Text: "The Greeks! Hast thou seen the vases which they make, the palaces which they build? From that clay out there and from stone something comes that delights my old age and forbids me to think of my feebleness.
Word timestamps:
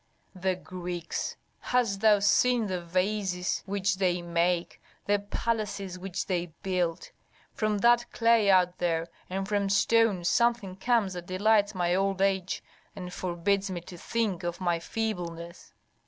"The 0.33 0.55
Greeks! 0.55 1.37
Hast 1.59 2.01
thou 2.01 2.17
seen 2.17 2.65
the 2.65 2.81
vases 2.81 3.61
which 3.67 3.97
they 3.97 4.23
make, 4.23 4.81
the 5.05 5.19
palaces 5.19 5.99
which 5.99 6.25
they 6.25 6.47
build? 6.63 7.11
From 7.53 7.77
that 7.77 8.11
clay 8.11 8.49
out 8.49 8.79
there 8.79 9.09
and 9.29 9.47
from 9.47 9.69
stone 9.69 10.23
something 10.23 10.75
comes 10.75 11.13
that 11.13 11.27
delights 11.27 11.75
my 11.75 11.93
old 11.93 12.19
age 12.19 12.63
and 12.95 13.13
forbids 13.13 13.69
me 13.69 13.79
to 13.81 13.95
think 13.99 14.41
of 14.41 14.59
my 14.59 14.79
feebleness. 14.79 15.71